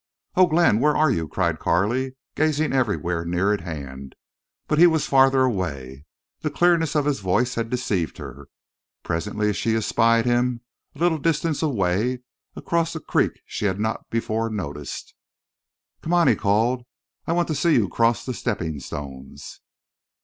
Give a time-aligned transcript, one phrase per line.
[0.35, 4.15] "Oh, Glenn, where are you?" cried Carley, gazing everywhere near at hand.
[4.65, 6.05] But he was farther away.
[6.39, 8.47] The clearness of his voice had deceived her.
[9.03, 10.61] Presently she espied him
[10.95, 12.23] a little distance away,
[12.55, 15.13] across a creek she had not before noticed.
[16.01, 16.83] "Come on," he called.
[17.27, 19.61] "I want to see you cross the stepping stones."